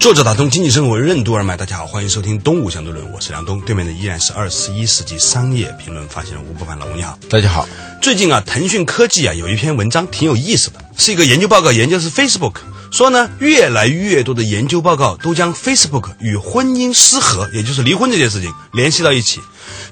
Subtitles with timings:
[0.00, 7.68] 作者打通经济生活任督二脉，大家好，欢迎收听《东吴相对论》，我是梁东，对面的依然是二十一世纪商业评论发现人吴伯凡，老吴你好，大家好。
[8.00, 12.54] 最近啊，腾讯科技啊有一篇文章挺有意思的，是一个研究报告，研究是 Facebook，
[12.90, 19.38] 说呢，越来越多的研究报告都将 Facebook 与婚姻失和，也就是离婚这件事情联系到一起。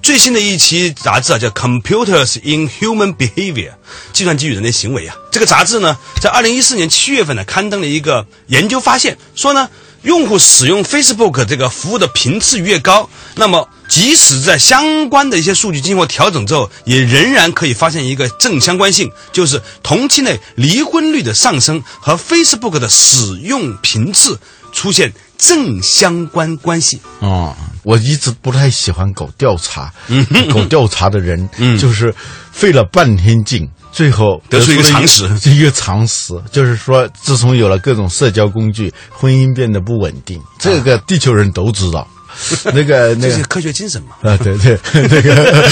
[0.03, 3.71] 最新的一期杂志啊叫《Computers in Human Behavior》，
[4.15, 5.15] 计算机与人类行为啊。
[5.31, 9.69] 这个杂志呢，在二零一四年七月份呢刊登了一个研究发现，说呢。
[10.03, 24.39] 用户使用 Facebook 这个服务的频次越高，那么即使在相关的一些数据经过调整之后，也仍然可以发现一个正相关性，就是同期内离婚率的上升和 Facebook 的使用频次
[24.73, 27.01] 出现正相关关系。
[27.21, 29.93] 哦，我一直不太喜欢搞调查，
[30.53, 32.15] 搞调查的人就是
[32.53, 33.69] 费了半天劲。
[33.91, 40.41] 最后得出一个常识，一个常识 就是说，自从有了各种社交工具，婚姻变得不稳定。
[40.59, 42.07] 这个地球人都知道，
[42.75, 44.17] 那个 那个科学精神嘛。
[44.23, 44.79] 啊，对对，
[45.09, 45.69] 那个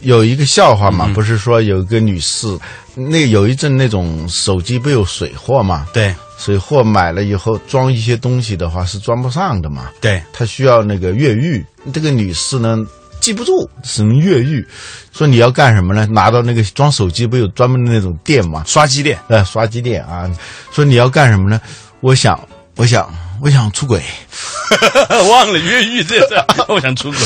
[0.00, 2.46] 有一个笑话嘛，不是说有一个女士，
[2.94, 5.86] 那有一阵那种手机不有水货嘛？
[5.92, 9.90] 对，水货买了以后装一些东西的话是装不上的嘛？
[10.00, 11.64] 对，她需要那个越狱。
[11.92, 12.78] 这个女士呢？
[13.26, 14.64] 记不住，只能越狱。
[15.12, 16.06] 说你要干什么呢？
[16.06, 18.62] 拿到那个装手机不有专门的那种店吗？
[18.64, 20.30] 刷机店，呃，刷机店啊。
[20.70, 21.60] 说你要干什么呢？
[21.98, 22.38] 我想，
[22.76, 24.00] 我想，我想出轨。
[25.28, 26.36] 忘了越狱这事，
[26.70, 27.18] 我想出轨。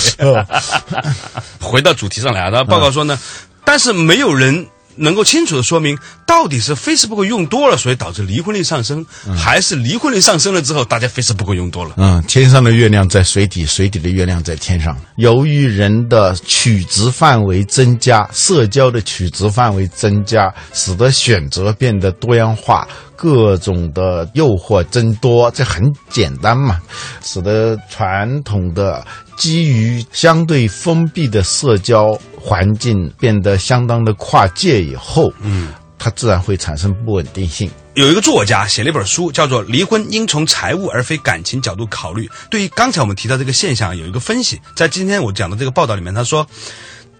[1.60, 3.18] 回到主题上来啊，他报告说呢，
[3.62, 4.66] 但是没有人。
[5.00, 9.04] 能够清楚的说明，到底是 Facebook 用多了，所以导致离婚率上升，
[9.36, 11.94] 还是离婚率上升了之后，大家 Facebook 用多了？
[11.96, 14.96] 嗯，天上的月亮在水底，水底的月亮在天上。
[15.16, 22.86] 由于人的取值范围增加，社交的取值范围增加，使得选择变得多样化，
[23.20, 26.80] 各种的诱惑增多，这很简单嘛，
[27.22, 29.04] 使得传统的。
[29.36, 37.70] 基于相对封闭的社交环境变得相当的跨界以后，嗯，它自然会产生不稳定性。
[37.94, 42.26] 有一个作家写了一本书，叫做《离婚应从财务而非感情角度考虑》。
[42.50, 44.58] 对于刚才我们提到这个现象，有一个分析。
[44.74, 46.46] 在今天我讲的这个报道里面，他说。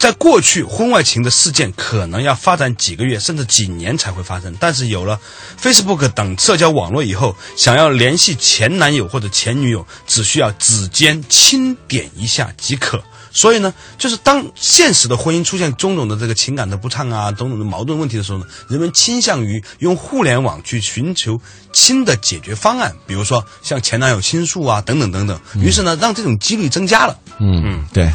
[0.00, 4.56] 在过去，婚外情的事件可能要发展几个月甚至几年才会发生。
[4.58, 5.20] 但是有了
[5.60, 13.04] Facebook 等社交网络以后，想要联系前男友或者前女友，只需要指尖轻点一下即可。
[13.30, 21.38] 所以呢，就是当现实的婚姻出现种种的这个情感的不畅啊，种种的矛盾问题的时候呢，人们倾向于用互联网去寻求
[21.74, 25.38] 新的解决方案，比如说向前男友倾诉啊，等等等等。
[25.56, 27.18] 于是呢，让这种几率增加了。
[27.38, 28.10] 嗯嗯，对。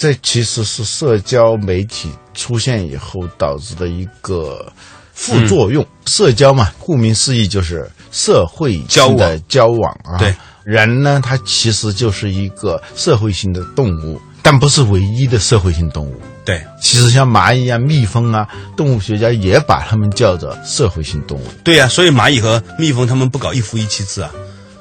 [0.00, 4.72] 这其实是社交媒体出现以后导致的一个
[5.12, 5.86] 副作用。
[6.06, 10.16] 社交嘛，顾名思义就是社会性的交往啊。
[10.16, 10.34] 对，
[10.64, 16.18] 人呢，他其实就是一个社会性的动物，但不是唯一的社会性动物。
[16.46, 21.44] 对，其实像蚂蚁啊、蜜蜂啊，动物学家也把它们叫做社会性动物。
[21.62, 24.30] 对呀，所以蚂蚁和蜜蜂它们不搞一夫一妻制啊。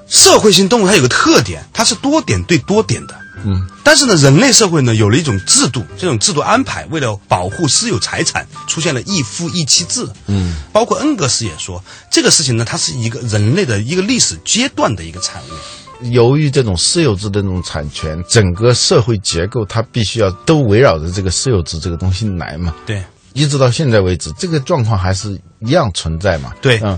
[0.08, 3.14] 社会性动物它有个特点，它是多点对多点的。
[3.46, 10.08] 嗯，但是呢，人类社会呢有了一种制度，这种制度安排为了保护私有财产，出现了一夫一妻制。
[10.28, 16.08] 嗯，包括恩格斯也说，这个事情呢，它是一个人类的一个历史阶段的一个产物。
[16.12, 22.76] 由于这种私有制的这种产权，整个社会结构它必须要都围绕着这个私有制这个东西来嘛。
[22.86, 23.04] 对。
[23.34, 26.54] 一直到现在为止，这个状况还是一样存在嘛？
[26.62, 26.98] 对，嗯，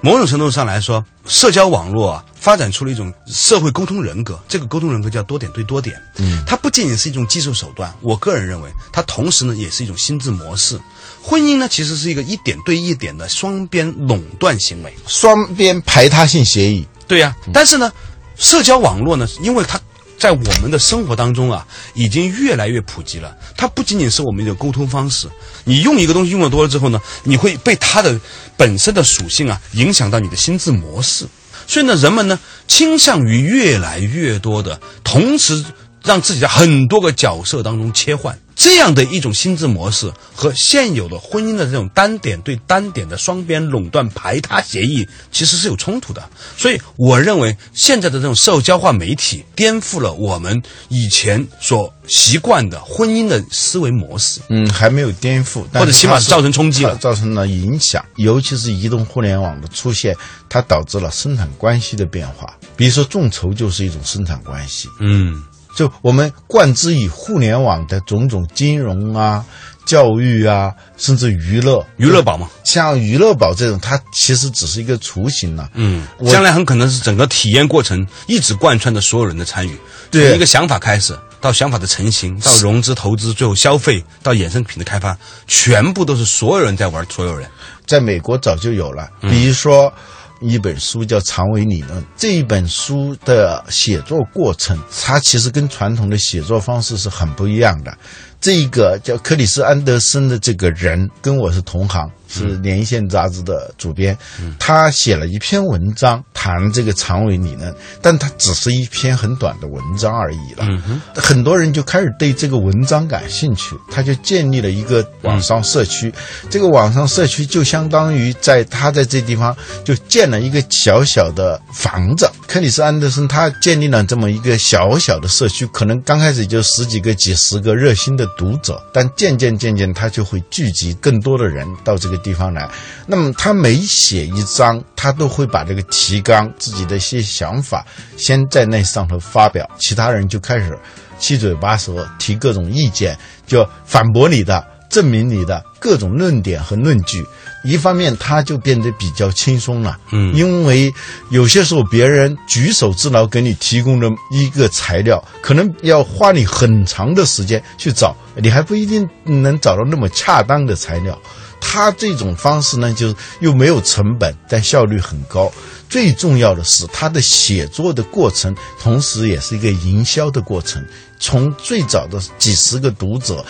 [0.00, 5.96] 某种程度上来说，社交网络啊，发展出了一种社会沟通人格，这个沟通人格叫多点对多点。
[6.16, 10.80] 嗯，它不仅仅是一种技术手段，我个人认为，它同时呢也是一种心智模式。
[11.22, 16.86] 婚姻呢，其实是一个一点对一点的双边垄断行为，双边排他性协议。
[17.06, 17.92] 对呀，但是呢，
[18.36, 19.80] 社交网络呢，因为它。
[20.18, 23.36] 在我们的生活当中啊，已经越来越普及了。
[23.56, 25.28] 它不仅仅是我们的沟通方式，
[25.64, 28.18] 你用一个东西用的多了之后呢，你会被它的
[28.56, 31.26] 本身的属性啊影响到你的心智模式。
[31.66, 35.64] 所以呢，人们呢倾向于越来越多的同时
[36.04, 38.38] 让自己在很多个角色当中切换。
[38.56, 46.28] 这样的一种心智模式和现有的婚姻的这种单点对单点的双边垄断排他协议其实是有冲突的。
[46.56, 54.40] 所以，我认为现在的这种社交化媒体颠覆了我们以前所习惯的婚姻的思维模式。
[54.48, 58.02] 嗯，还没有颠覆，但或者起码是造成冲击了造成了影响。
[58.16, 60.16] 尤其是移动互联网的出现，
[60.48, 62.56] 它导致了生产关系的变化。
[62.74, 64.88] 比如说，众筹就是一种生产关系。
[65.00, 65.42] 嗯，
[65.76, 69.44] 就我们贯之以互联网的种种金融啊、
[69.84, 72.48] 教育啊，甚至娱乐，娱乐宝嘛。
[72.64, 79.78] 像娱乐宝这种，它其实只是一个雏形了、嗯，将来很可能是整个体验过程一直贯穿着所有人的参与，
[80.10, 85.14] 对从一个想法开始，到想法的成型，到融资投资，最后消费，到衍生品的开发，
[85.46, 87.46] 全部都是所有人在玩所有人。
[87.86, 89.92] 在美国早就有了，比如说。
[90.40, 97.96] 一本书叫《长尾理论》，这一本书的写作过程，它其实跟传统的写作方式是很不一样的。
[98.40, 104.16] 这个叫克里斯安德森的这个人，跟我是同行，是《连线》杂志的主编。
[104.58, 110.66] 他写了一篇文章谈这个长尾理论，但他只是一篇很短的文章而已了。
[111.14, 116.12] 很多人就开始对这个文章感兴趣，他就建立了一个网上社区。
[116.48, 122.30] 这个网上社区就相当于在他在这地方就建了一个小小的房子。
[122.46, 132.68] 克里斯安德森他建立了这么一个小小的社区，可能刚开始就十几个、几十个热心的读者，但渐渐渐渐他就会聚集更多的人到这个地方来。
[133.06, 137.84] 那么他每写一章，他都会把这个提纲、自己的一些想法
[138.16, 140.78] 先在那上头发表，其他人就开始
[141.18, 147.24] 七嘴八舌提各种意见，就反驳你的、证明你的各种论点和论据。
[147.64, 150.92] 一方面，他就变得比较轻松了，嗯，因为
[151.30, 161.18] 有些时候别人举手之劳给你提供的一个材料，可能要花你很长的时间去找，你还不一定能找到那么恰当的材料。
[161.60, 165.50] 他这种方式呢，就是又没有成本，但效率很高。
[165.88, 170.84] 最重要的是，他的写作的过程，同时也是一个营销的过程。
[171.18, 173.44] 从最早的几十个读者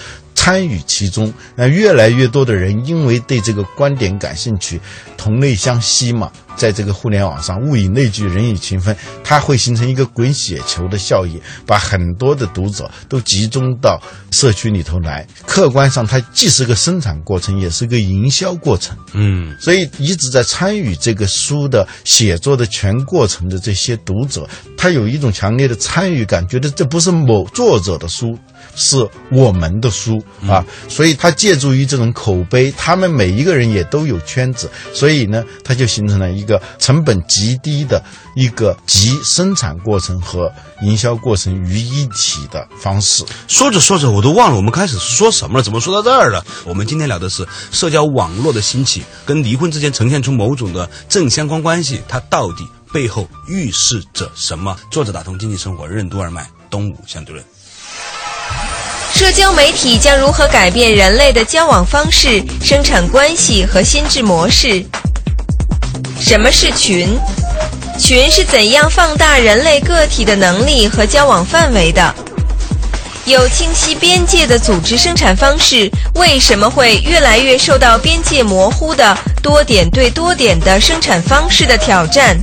[0.46, 4.80] 参与其中，那越来越多的人因为对这个观点感兴趣，
[5.16, 14.00] 同类相吸嘛，在这个互联网上，物以类聚，人以群分，它会形成一个滚雪球的效应，把很多的读者都集中到
[14.30, 15.26] 社区里头来。
[15.44, 18.96] 客观上，它既是个生产过程，也是个营销过程。
[19.14, 24.48] 嗯，所以一直在参与这个书的写作的全过程的这些读者，
[24.78, 28.38] 他有一种强烈的参与感，觉得这不是某作者的书。
[28.76, 38.00] 是我们的书啊，所以他借助于这种口碑，他们每一个人也都有圈子，所以呢，他就形成了一个成本极低的
[38.36, 40.52] 一个集生产过程和
[40.82, 43.24] 营销过程于一体的方式。
[43.48, 46.44] 说着说着我都忘了我们开始是说什么了，怎么说到这儿了？
[46.64, 52.62] 我们今天聊的是社交网络的兴起跟离婚之间呈现出某种的正相关关系，它到底
[52.92, 54.76] 背后预示着什么？
[54.90, 57.44] 作者打通经济生活任督二脉，东吴相对论。
[59.16, 64.84] 社交媒体将如何改变人类的交往方式、生产关系和心智模式？
[66.20, 67.18] 什么是群？
[67.98, 72.14] 群是怎样放大人类个体的能力和交往范围的？
[73.24, 82.36] 有清晰边界的组织生产方式，为什么会越来越受到边界模糊的多点对多点的生产方式的挑战？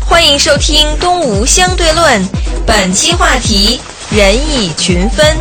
[0.00, 2.24] 欢迎收听《东吴相对论》，
[2.66, 3.78] 本期话题。
[4.10, 5.36] 人以群分。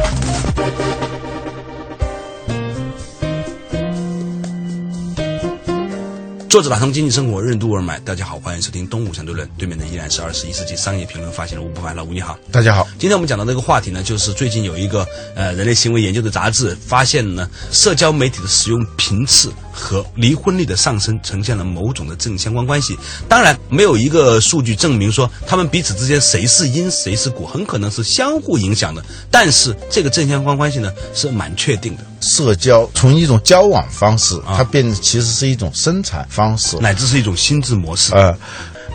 [6.49, 9.47] 作者打通经济生活任督二脉，大家好，欢迎收听东吴相对论。
[9.57, 12.37] 对面的依然是二十一世纪商业评论发现人吴不凡，老吴你好。
[12.51, 22.97] 大家好，今天我们讲到这个话题呢，就是最近有一个呃人类行为研究的杂志发现呢，社交媒体的使用频次和离婚率的上升呈现了某种的正相关关系。
[23.29, 29.03] 当然，没有一个数据证明说他们彼此之间谁是因谁是果，很可能是相互影响的。
[29.29, 36.77] 但是这个正相关关系呢是蛮确定的，社交从一种交往方式，它变得其实是一种生产方式。
[36.79, 38.13] 乃至是一种心智模式。
[38.13, 38.35] 呃，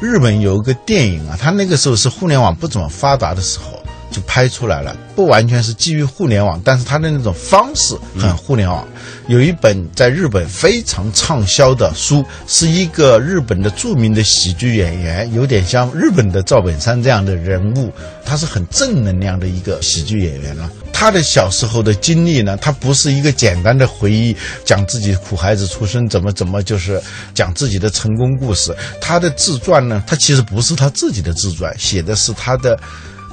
[0.00, 3.81] 日本有一个电影啊，它那个时候是互联网不怎么发达的时候
[4.12, 8.86] 就拍出来了，不完全是基于互联网，但是它的那种方式很互联网。
[9.28, 17.90] 有一本在日本非常畅销的书，是一个日本的著名的喜剧演员，有点像日本的赵本山这样的人物，
[18.24, 20.70] 他是很正能量的一个喜剧演员了。
[20.92, 27.00] 他的小时候的经历呢，他不是一个简单的回忆，讲自己苦孩子出身怎么怎么，就是
[27.34, 28.74] 讲自己的成功故事。
[29.00, 32.78] 他的自传呢，他其实不是他自己的自传，写的是他的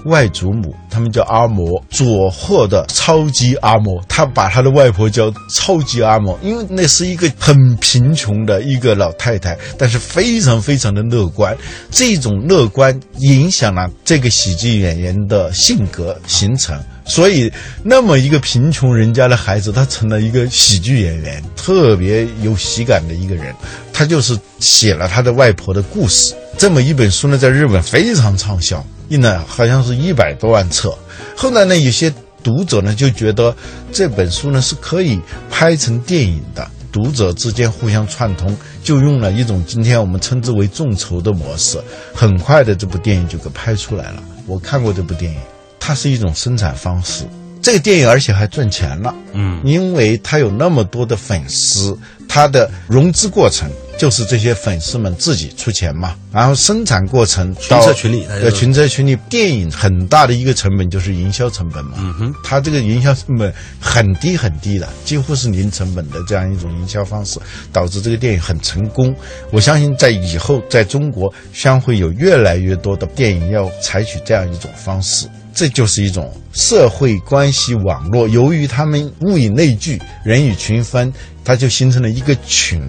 [0.06, 11.56] 外祖母，他们叫阿嬷，佐贺的超级阿嬷，他把他的外婆叫超级阿嬷，因为那是一个很贫穷的一个老太太，但是非常非常的乐观。
[11.92, 16.80] 这种乐观影响了这个喜剧演员的性格形成。
[17.06, 17.52] 所以，
[17.84, 23.54] 那么一个贫穷人家的孩子，他成了一个喜剧演员，特别有喜感的一个人。
[23.92, 26.36] 他就是写了他的外婆的故事。
[26.60, 30.94] 这么一本书呢，在日本非常畅销，印了好像是一百多万册。
[31.34, 32.14] 后来呢，有些
[32.44, 33.56] 读者呢就觉得
[33.94, 35.18] 这本书呢是可以
[35.50, 41.82] 拍成电影的，读者之间互相串通，就用了一种今天我们称之为众筹的模式。
[42.14, 44.22] 很快的，这部电影就给拍出来了。
[44.46, 45.40] 我看过这部电影。
[45.80, 47.24] 它是一种生产方式，
[47.62, 51.98] 这个电影而且还赚钱了，嗯，因为它有那么多的粉丝，
[52.28, 53.68] 它的融资过程
[54.00, 59.16] 就是这些粉丝们自己出钱嘛，然后生产过程群策群力，对，群策群力。
[59.30, 67.40] 电影很大的一个成本就是营销成本嘛，嗯哼，它这个营销成本很低很低的，几乎是零成本的这样一种营销方式，
[67.74, 69.14] 导致这个电影很成功。
[69.52, 75.28] 我相信在以后在中国将会有越来越多的电影要采取这样一种方式。
[75.52, 78.30] 这就是一种社会关系网络。
[78.30, 81.12] 由于他们物以类聚，人以群分，
[81.50, 82.80] 它就形成了一个群。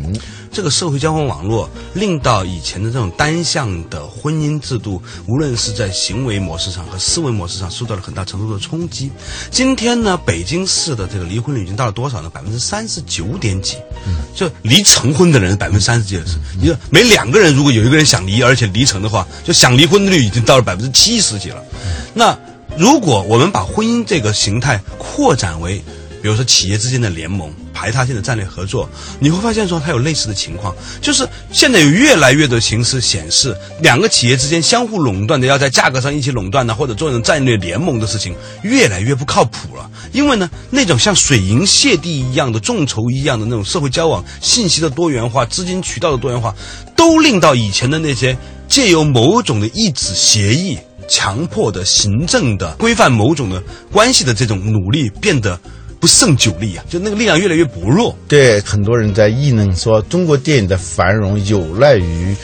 [0.52, 9.11] 这个社会交往网络令到以前的这种单向的婚姻制度，无论是在行为模式上和思维模式上，受到了很大程度的冲击。
[9.50, 12.29] 今天呢，北京市的这个离婚率已经到了多少呢？
[12.29, 13.76] 百分之三十九点几。
[14.07, 16.37] 嗯，就离成婚的人百分之三十几的是。
[16.61, 21.64] 你说每两个人如果有一个人想离，而且离成的话，就想离婚率已经到了百分之七十几了。
[22.12, 22.38] 那
[22.76, 25.83] 如果我们把婚姻这个形态扩展为，
[26.21, 28.87] 比如说企业之间的联盟、排他性的战略合作，
[29.18, 39.90] 你会发现说它有类似的情况，就是现在有越来越多的形式显示，两个企业之间相互垄断的，要在价格上一起垄断呢，或者做成战略联盟的事情，越来越不靠谱了。
[40.12, 46.54] 因为呢，那种像水银泻地一样的众筹一样的那种社会交往、信息的多元化、资金渠道的多元化，
[46.94, 48.37] 都令到以前的那些
[48.68, 50.76] 借由某种的一纸协议。
[51.12, 53.60] 强迫的、行政的、规范某种的
[53.90, 55.58] 关系的这种努力变得
[56.00, 56.85] 不胜酒力啊！
[56.88, 58.16] 就那个力量越来越薄弱。
[58.26, 62.35] 对，很多人在议论说，中国电影的繁荣有赖于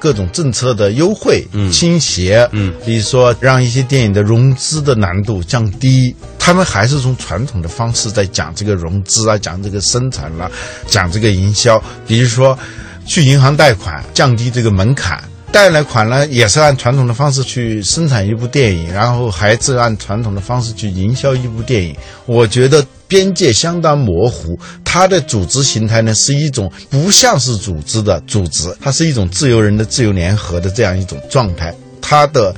[0.00, 2.46] 各种政策的优惠、倾斜。
[2.50, 10.50] 嗯，比如说让一些电影的融资的难度降低，他们还是从传统的方式在讲这个融资啊，讲这个生产了，
[10.88, 11.80] 讲这个营销。
[12.06, 12.58] 比如说
[13.06, 15.22] 去银行贷款，降低这个门槛。
[15.52, 21.94] 贷了款呢，也是按传统的方式去生产一部电影，然后还是按传统的方式去营销一部电影。
[22.26, 31.72] 我觉得边界相当模糊，它的组织形态呢是一种不像是组织的组织，它是一种自由人的自由联合的这样一种状态。
[32.00, 32.52] 它的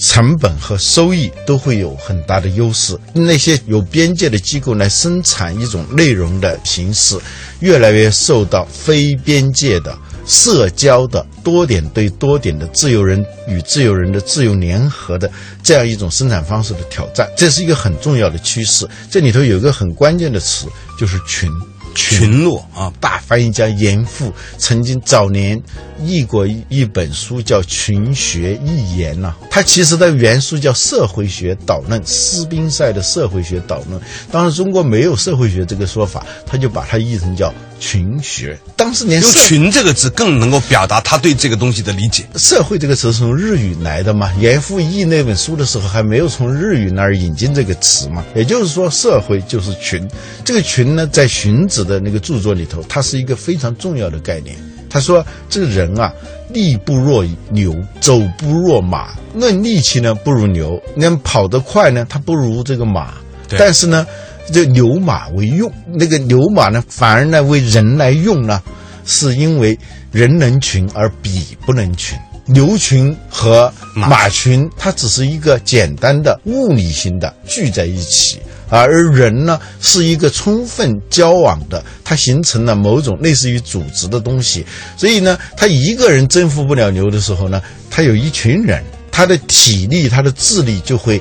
[0.00, 2.98] 成本和收益都会有很大的优势。
[3.12, 7.16] 那些有边界的机构来生产一种内容的形式，
[7.60, 9.96] 越来越受到非边界的。
[10.26, 15.30] 社交的多点对多点的自由人与自由人的自由联合的
[15.62, 18.88] 这样一种生产方式的挑战，这是一个很重要的趋势。
[19.10, 20.66] 这里头有一个很关键的词，
[20.98, 21.50] 就是群。
[21.92, 25.60] 群落啊，大翻译家严复曾经早年
[26.00, 29.34] 译过一一本书，叫《群学一言》呐。
[29.50, 34.00] 他其实的原书叫《社会学导论》，斯宾塞的《社会学导论》。
[34.30, 38.56] 当时中国没有社会学这个说法，他就把它译成叫群学。
[38.76, 42.24] 当时连用“群”这个字更能够表达他对这个东西的理解。
[42.36, 44.32] 社会这个词是从日语来的嘛？
[44.38, 48.24] 严复译那本书的时候，还没有从日语那儿引进这个词嘛？
[48.36, 50.08] 也就是说，社会就是群。
[50.44, 51.80] 这个群呢，在荀子。
[51.80, 54.54] 的那个著作里头，它是一个非常重要的概念。
[54.90, 56.12] 他说：“这个人啊，
[56.50, 59.14] 力不若牛，走不若马。
[59.34, 63.14] 论力气呢，不如牛；那跑得快呢，他不如这个马。
[63.56, 64.06] 但是呢，
[64.50, 68.62] 这牛马为用，那个牛马呢，反而呢为人来用呢，
[69.06, 69.78] 是因为
[70.12, 72.18] 人能群而彼不能群。
[72.46, 78.38] 牛群和马群，它只是一个简单的物理性的聚在一起。”
[78.72, 84.64] 而人呢，是一个充分交往的，它形成了某种类似于组织的东西。
[84.96, 88.80] 所以呢，他一个人征服不了牛的时候呢，他有一群人，
[89.10, 91.20] 他的体力、他的智力就会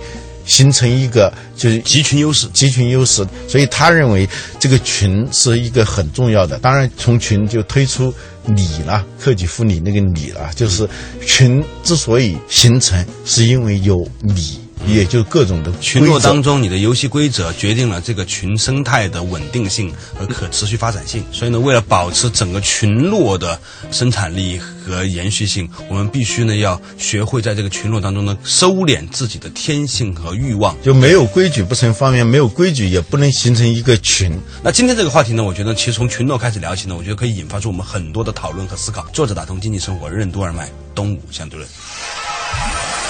[0.50, 2.48] 形成一个就是集群优势。
[2.48, 3.26] 集群优势。
[3.48, 4.28] 所以他认为
[4.60, 6.58] 这个群是一个很重要的。
[6.58, 8.14] 当然，从群就推出
[8.48, 10.90] 理了，克己复礼那个礼了，就是
[11.26, 14.60] 群之所以形成，是因为有礼。
[14.88, 21.22] 也就各种的群落当中，你的游戏规则决定了这个群生态的稳定性和可持续发展性。
[21.34, 23.60] 所以呢，为了保持整个群落的
[23.92, 30.76] 生产力和延续性，我们必须呢要学会在这个群落当中呢收敛自己的天性和欲望。
[30.82, 34.32] 就没有规矩不成方圆，没有规矩也不能形成一个群。
[34.64, 39.06] 那今天这个话题呢，我觉得其实从群落开始聊起呢，我觉得可以引发出我们很多的讨论和思考。
[39.14, 41.70] 作者打通经济生活任督二脉，东吴相对论。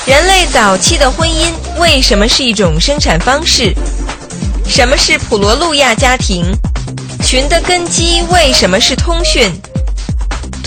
[0.06, 3.74] 人类早期的婚姻为什么是一种生产方式？
[4.68, 6.44] 什么是普罗路亚家庭？
[7.24, 9.52] 群的根基为什么是通讯？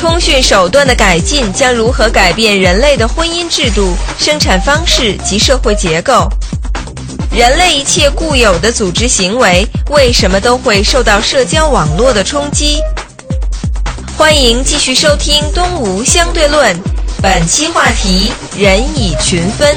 [0.02, 6.28] 通讯手段的改进将如何改变人类的婚姻制度、生产方式及社会结构？
[7.30, 12.80] 人类一切固有的组织行为为什么都会受到社交网络的冲击？
[14.18, 16.74] 欢迎继续收听《东吴相对论》，
[17.22, 19.76] 本期话题：人以群分。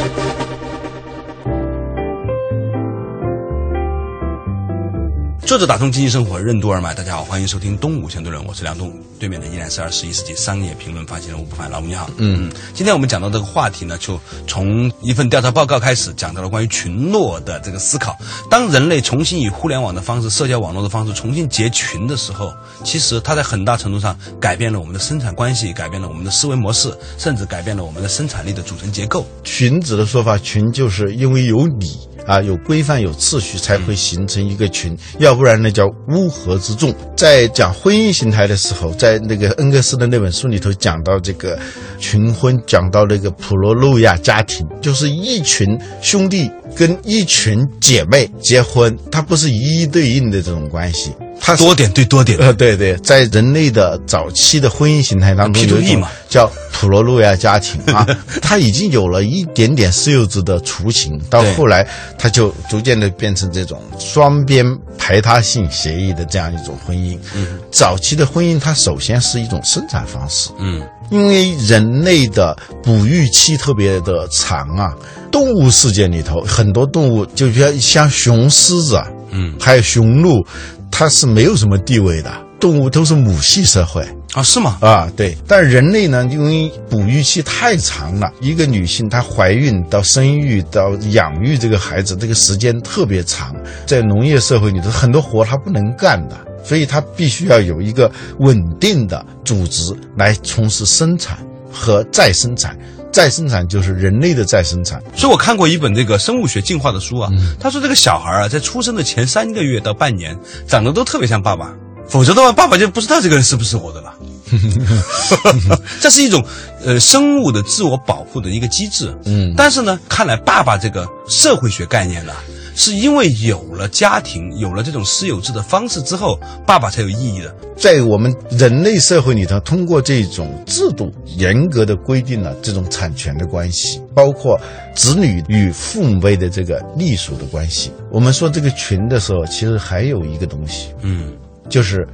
[5.46, 12.10] 作者打通经济生活任督二脉，大家好，欢迎收听东吴相对论，我是梁东，对面的依然是二十一世纪商业评论发行人吴不凡，老吴你好。
[12.18, 18.18] 嗯，今天我们讲到这个话题呢，就从一份调查报告开始，讲到了关于群落的这个思考。
[18.50, 22.52] 当人类重新以互联网的方式、社交网络的方式重新结群的时候，
[22.84, 29.24] 其实它在很大程度上改变了我们的生产关系，改变了我们的思维模式，甚至改变了我们的生产力的组成结构。
[29.44, 36.94] 群子的说法，群就是因为有理啊，有规范、有秩序，才会形成一个群，要不然那叫乌合之众。
[37.16, 41.58] 在讲婚姻形态的时候，在那个恩格斯的那本书里头讲到这个
[42.00, 45.68] 群婚，讲到那个普罗路亚家庭，就是一群
[46.02, 51.12] 兄弟跟一群姐妹结婚，它不是一一对应的这种关系。
[51.40, 58.06] 它多点对多点，呃，对对，在人类的早期的婚姻形态当中，有一 E 种嘛叫普罗路亚家庭啊，
[58.42, 61.88] 它已经有了一点点私有制的雏形，到后来
[62.18, 64.66] 它就逐渐的变成这种双边
[64.98, 67.18] 排他性协议的这样一种婚姻。
[67.36, 74.94] 嗯，早期的婚姻它首先是一种生产方式，嗯，因为人类的哺育期特别的长啊，
[75.32, 80.46] 动物世界里头很多动物，就比如像雄狮子啊，嗯，还有雄鹿，
[80.90, 84.02] 它是没有什么地位的，动物都是母系社会
[84.34, 84.78] 啊是吗？
[84.82, 85.38] 啊，对。
[85.46, 96.38] 但人类呢，因为哺育期太长了，一个女性她怀孕到生育到养育这个孩子，这个时间特别长，在农业社会里头很多活她不能干的。
[96.64, 101.38] 所以她必须要有一个稳定的组织来从事生产
[101.72, 102.76] 和再生产，
[103.16, 105.02] 再生产就是人类的再生产。
[105.16, 111.74] 所以我看过一本这个生物学进化的书啊，他说这个小孩啊，在出生的前三个月到半年，长得都特别像爸爸，
[112.10, 114.14] 否则的话，爸爸就不知道这个人是不是我的了。
[116.02, 116.46] 这是一种
[116.84, 119.16] 呃生物的自我保护的一个机制。
[119.24, 122.34] 嗯，但是呢，看来爸爸这个社会学概念呢，
[122.76, 127.56] 是因为有了家庭，有了这种私有制的方式之后，爸爸才有意义的。
[127.78, 134.60] 在我们人类社会里头，通过这种制度严格的规定了这种产权的关系，包括
[134.94, 137.92] 子女与父母辈的这个隶属的关系。
[138.12, 141.34] 我们说这个群的时候，其实还有一个东西，嗯，
[141.70, 142.08] 就是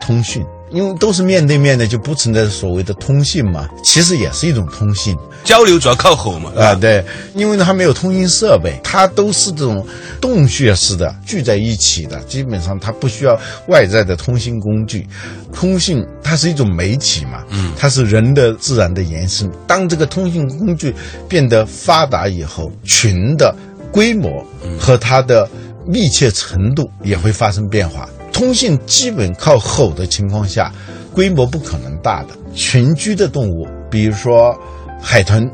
[0.00, 5.16] 通讯，因为都是面对面的，就不存在所谓的通信嘛，其实也是一种通信。
[5.44, 6.50] 交流主要靠吼嘛。
[6.56, 9.86] 啊，对，因为呢，它没有通信设备，它都是这种
[10.20, 15.06] 洞穴式的聚在一起的，基本上它不需要外在的通信工具。
[15.52, 19.48] 通信它是一种媒体嘛，嗯，它是人的自然的延伸。
[19.68, 20.92] 当这个通信工具
[21.28, 23.54] 变得发达以后，群的
[23.92, 24.44] 规模
[24.76, 25.48] 和它的
[25.86, 28.08] 密切程度也会发生变化。
[28.34, 30.70] 通信基本靠吼的情况下，
[31.12, 32.30] 规模不可能大的。
[32.52, 34.52] 群居的动物，比如说
[35.00, 35.48] 海豚，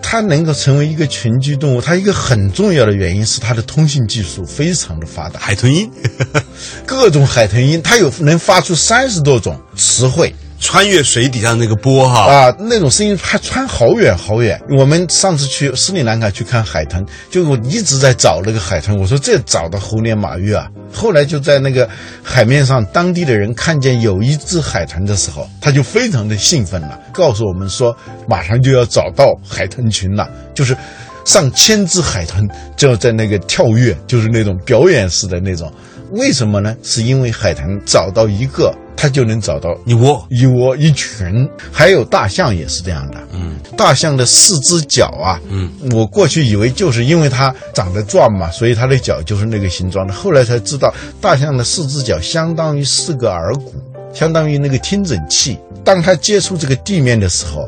[0.00, 5.90] 它能够成为一个群居动物，它一个很重要的原因是它的通信技术非常的发达，海豚音
[6.86, 10.32] 各种海豚音，它有能发出三十多种词汇。
[10.60, 14.60] 穿越水底下那个波哈，啊，那种声音还穿好远好远。
[14.78, 20.68] 我们上次去斯里兰卡去看海豚，就我一直在找那个海豚，我说这找的猴年马月啊。
[20.92, 21.88] 后来就在那个
[22.22, 27.96] 海面上，当地的人看见有一只海豚的时候，他就非常的兴奋了，告诉我们说
[28.28, 30.76] 马上就要找到海豚群了，就是
[31.24, 32.46] 上千只海豚
[32.76, 35.72] 就在那个跳跃，就是那种表演式的那种。
[36.10, 36.76] 为什么呢？
[36.82, 43.16] 是因为海豚找到一个，它就能找到一窝一窝一群，还有大象也是这样的。
[43.32, 50.12] 嗯，大象的四只脚啊，嗯，我过去以为就是因为它长得壮嘛，所以它的脚就是那个形状的。
[50.12, 53.72] 后来才知道，大象的四只脚相当于四个耳骨，
[54.12, 55.58] 相当于那个听诊器。
[55.82, 57.66] 当它接触这个地面的时候，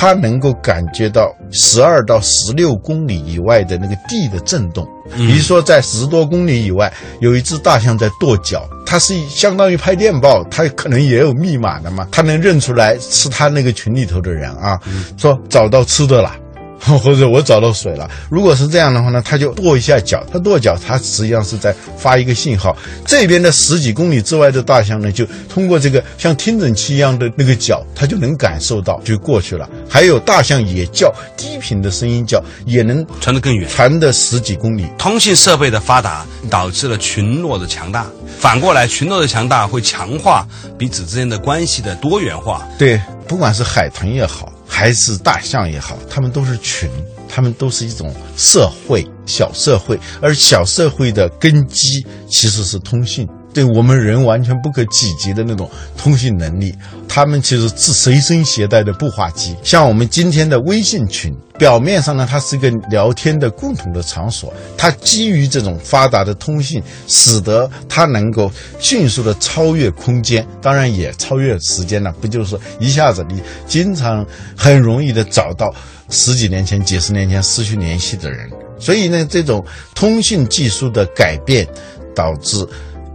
[0.00, 4.88] 它能够感觉到十二到十六公里以外的那个地的震动。
[5.14, 14.80] 比如说，在十多公里以外，有一只大象在跺脚，它是相当于拍电报，它可能也有密码的嘛，它能认出来是他那个群里头的人啊，
[15.18, 16.34] 说找到吃的了。
[16.98, 22.74] 或者我找到水了，如果是这样的话呢，它就跺一下脚，它跺脚，它实际上是在发一个信号。
[23.06, 29.68] 这边的十几公里之外的大象呢，就通过这个像听诊器一样的那个脚，它就能感受到，就过去了。
[29.88, 34.86] 还有大象也叫，低频的声音叫，也能传得更远，传的十几公里。
[34.98, 38.06] 通信设备的发达导致了群落的强大，
[38.38, 40.46] 反过来，群落的强大会强化
[40.78, 42.66] 彼此之间的关系的多元化。
[42.78, 44.50] 对，不管是海豚也好。
[44.70, 46.88] 还是大象也好，它们都是群，
[47.28, 53.28] 它们都是一种社会小社会，而小社会的根基其实是通信。
[53.52, 56.72] 对我们人完全不可企及的那种通信能力，
[57.08, 59.56] 他们其实是随身携带的步话机。
[59.62, 72.12] 像我们今天的微信群，表面上呢，它是一个聊天的共同的场所，它基于这种发达的通信，使得它能够迅速的超越空间，当然也超越时间了。
[72.20, 74.24] 不就是一下子你经常
[74.56, 75.74] 很容易的找到
[76.08, 78.48] 十几年前、几十年前失去联系的人。
[78.78, 81.66] 所以呢，这种通信技术的改变
[82.14, 82.64] 导致。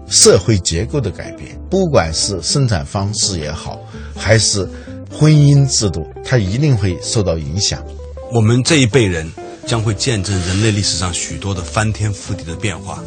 [0.08, 3.80] 社会结构的改变，不管是生产方式也好，
[4.16, 4.68] 还是
[5.12, 7.84] 婚姻制度，它一定会受到影响。
[8.32, 9.32] 我们这一辈人
[9.66, 13.04] 将会见证人类历史上许多的翻天覆地的变化。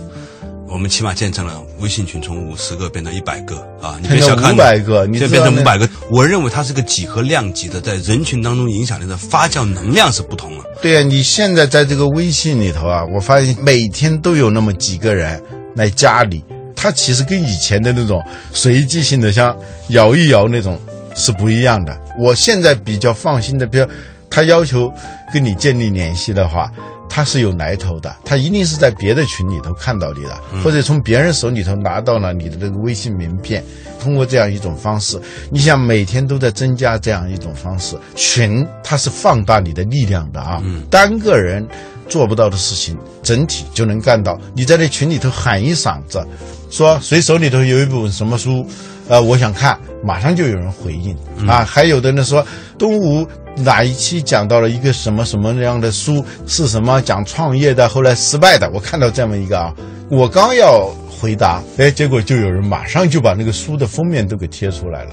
[0.70, 3.98] 我们起码见证了微信群从五十个变成一百个啊！
[4.02, 5.88] 你别小看五百个，你变成五百个。
[6.10, 10.64] 我认为它是个几何量级的，在人群当中影响力的发酵能量是不同了。
[10.82, 15.42] 对呀，你现在在这个微信里头啊，我发现每天都有那么几个人
[15.74, 16.44] 来加你。
[16.80, 19.54] 它其实跟以前的那种随机性的，像
[19.88, 20.78] 摇一摇那种
[21.16, 21.98] 是不一样的。
[22.16, 23.86] 我现在比较放心的，比如
[24.30, 24.92] 他要求
[25.34, 26.70] 跟你建立联系的话，
[27.08, 33.60] 他是有来头的，他一定是在别的群里头看到你的，或者从别人手里头拿到了你的那个微信名片。
[34.00, 41.66] 通过这样一种方式，你想每天都在增加这样一种方式，群它是放大你的力量的啊，单个人
[42.08, 44.38] 做不到的事情，整体就能干到。
[44.54, 46.26] 你在那群里头喊一嗓子。
[46.70, 48.66] 说谁手里头有一本什么书，
[49.08, 51.16] 呃，我想看，马上就有人回应
[51.48, 51.64] 啊。
[51.64, 52.44] 还有的呢说，
[52.78, 58.70] 东吴哪一期讲到了一个什么什么样的书，是什么讲创业的，后来失败的。
[58.74, 59.72] 我看到这么一个啊，
[60.10, 65.12] 我刚要回答，哎，结果就有人马上就把那个书的封面都给贴出来了。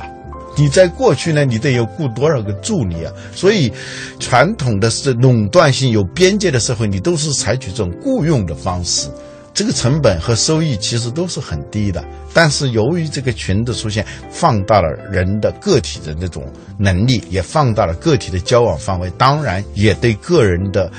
[0.58, 3.12] 你在过去呢，你得有雇多少个助理啊？
[3.34, 3.72] 所以，
[4.20, 9.10] 传统的是垄断性有边界的社会，你都是采取这种雇佣的方式。
[9.54, 16.44] 这个成本和收益其实都是很低的，但是由于这个群的出现，放大了人的个体的那种
[16.78, 20.92] 能力，也放大了个体的交往范围，当然也对个人的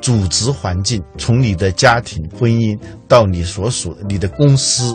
[0.00, 4.92] 组织环境，从你的家庭、婚姻到你所属你的公司，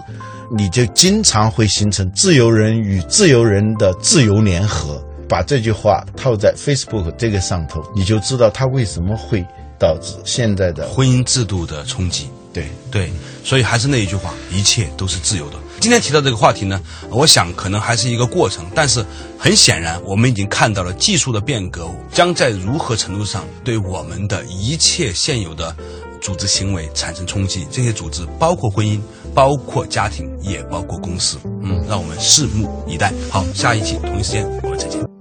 [0.58, 5.02] 你就经常会形成自由人与自由人的自由联合。
[5.28, 9.44] 把这句话套在 Facebook 这个上头，你就知道它为什么会
[9.80, 12.30] 导致现在的婚姻制度的冲击。
[12.54, 13.12] 对对，
[13.44, 15.58] 所以还是那一句话，一切都是自由的。
[15.80, 16.80] 今天提到这个话题呢，
[17.10, 19.04] 我想可能还是一个过程，但是
[19.38, 25.76] 很显然，我们已经看到了技术的变革将在如何程度上对我们的一切现有的
[26.22, 27.68] 组织行为产生冲击。
[27.72, 29.02] 这些组织包括婚姻，
[29.36, 31.38] 包括家庭，也包括公司。
[31.62, 33.12] 嗯，让我们拭目以待。
[33.30, 35.15] 好，下一期同一时间我们再见。